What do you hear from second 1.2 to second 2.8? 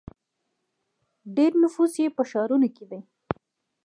ډیری نفوس یې په ښارونو